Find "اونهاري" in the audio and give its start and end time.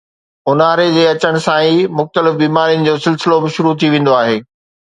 0.51-0.85